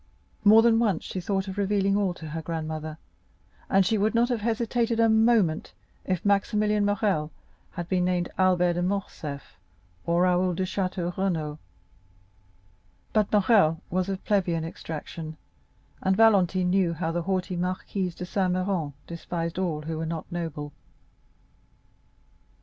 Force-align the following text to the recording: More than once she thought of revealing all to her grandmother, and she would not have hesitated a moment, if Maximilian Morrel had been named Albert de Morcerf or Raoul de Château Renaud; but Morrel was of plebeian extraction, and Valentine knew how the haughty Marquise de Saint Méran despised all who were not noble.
More 0.43 0.63
than 0.63 0.79
once 0.79 1.03
she 1.03 1.21
thought 1.21 1.47
of 1.47 1.59
revealing 1.59 1.95
all 1.95 2.15
to 2.15 2.29
her 2.29 2.41
grandmother, 2.41 2.97
and 3.69 3.85
she 3.85 3.99
would 3.99 4.15
not 4.15 4.29
have 4.29 4.41
hesitated 4.41 4.99
a 4.99 5.07
moment, 5.07 5.73
if 6.05 6.25
Maximilian 6.25 6.85
Morrel 6.87 7.29
had 7.73 7.87
been 7.87 8.03
named 8.05 8.27
Albert 8.35 8.73
de 8.73 8.81
Morcerf 8.81 9.59
or 10.07 10.23
Raoul 10.23 10.55
de 10.55 10.63
Château 10.63 11.15
Renaud; 11.15 11.59
but 13.13 13.31
Morrel 13.31 13.79
was 13.91 14.09
of 14.09 14.25
plebeian 14.25 14.65
extraction, 14.65 15.37
and 16.01 16.17
Valentine 16.17 16.71
knew 16.71 16.93
how 16.95 17.11
the 17.11 17.21
haughty 17.21 17.55
Marquise 17.55 18.15
de 18.15 18.25
Saint 18.25 18.53
Méran 18.53 18.93
despised 19.05 19.59
all 19.59 19.83
who 19.83 19.99
were 19.99 20.07
not 20.07 20.25
noble. 20.31 20.73